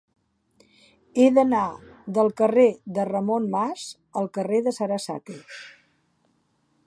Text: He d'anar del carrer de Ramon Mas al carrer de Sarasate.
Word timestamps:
He 1.17 1.25
d'anar 1.35 1.65
del 2.17 2.31
carrer 2.41 2.65
de 2.97 3.05
Ramon 3.11 3.45
Mas 3.57 3.85
al 4.23 4.29
carrer 4.39 4.65
de 4.69 4.75
Sarasate. 4.79 5.39